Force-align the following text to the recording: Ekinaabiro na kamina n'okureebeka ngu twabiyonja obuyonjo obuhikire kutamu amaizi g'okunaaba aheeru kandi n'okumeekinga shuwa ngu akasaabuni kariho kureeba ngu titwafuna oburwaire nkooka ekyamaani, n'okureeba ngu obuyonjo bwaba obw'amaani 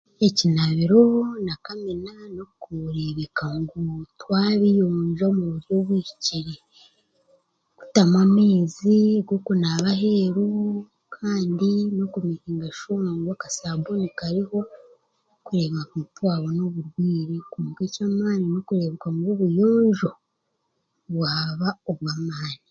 Ekinaabiro 0.27 1.01
na 1.45 1.55
kamina 1.65 2.11
n'okureebeka 2.35 3.45
ngu 3.59 3.79
twabiyonja 4.21 5.23
obuyonjo 5.27 5.71
obuhikire 5.81 6.55
kutamu 7.77 8.15
amaizi 8.25 8.97
g'okunaaba 9.27 9.89
aheeru 9.95 10.47
kandi 11.15 11.69
n'okumeekinga 11.95 12.69
shuwa 12.77 13.07
ngu 13.17 13.29
akasaabuni 13.35 14.07
kariho 14.19 14.59
kureeba 15.45 15.79
ngu 15.83 15.97
titwafuna 16.05 16.61
oburwaire 16.67 17.35
nkooka 17.45 17.81
ekyamaani, 17.87 18.45
n'okureeba 18.49 19.07
ngu 19.15 19.27
obuyonjo 19.35 20.11
bwaba 21.13 21.67
obw'amaani 21.89 22.59